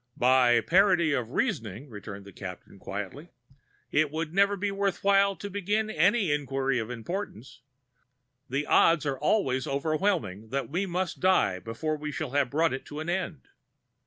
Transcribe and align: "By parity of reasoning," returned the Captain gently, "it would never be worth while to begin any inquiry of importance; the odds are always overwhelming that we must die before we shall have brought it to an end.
"By 0.17 0.61
parity 0.61 1.13
of 1.13 1.29
reasoning," 1.33 1.87
returned 1.87 2.25
the 2.25 2.31
Captain 2.33 2.79
gently, 2.83 3.29
"it 3.91 4.09
would 4.09 4.33
never 4.33 4.57
be 4.57 4.71
worth 4.71 5.03
while 5.03 5.35
to 5.35 5.47
begin 5.47 5.91
any 5.91 6.31
inquiry 6.31 6.79
of 6.79 6.89
importance; 6.89 7.61
the 8.49 8.65
odds 8.65 9.05
are 9.05 9.19
always 9.19 9.67
overwhelming 9.67 10.49
that 10.49 10.69
we 10.71 10.87
must 10.87 11.19
die 11.19 11.59
before 11.59 11.97
we 11.97 12.11
shall 12.11 12.31
have 12.31 12.49
brought 12.49 12.73
it 12.73 12.83
to 12.85 12.99
an 12.99 13.09
end. 13.11 13.47